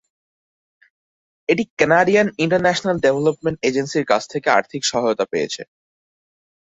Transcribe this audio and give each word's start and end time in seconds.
এটি 1.49 1.63
Canadian 1.79 2.27
international 2.43 2.97
development 3.05 3.57
agency 3.67 3.97
র 3.99 4.09
কাছ 4.11 4.23
থেকে 4.33 4.47
আর্থিক 4.57 4.81
সহায়তা 4.91 5.25
পেয়েছে। 5.31 5.61